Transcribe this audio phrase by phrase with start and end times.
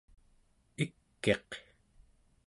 [0.83, 1.49] ik'iq